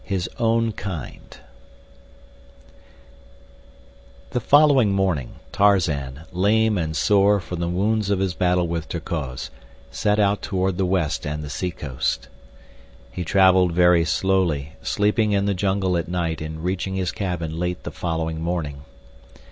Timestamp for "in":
15.33-15.45